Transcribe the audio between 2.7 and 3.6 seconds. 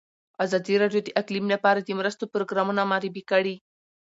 معرفي کړي.